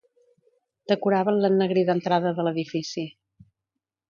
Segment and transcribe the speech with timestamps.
[0.91, 3.05] Decoraven l’ennegrida entrada de l’edifici.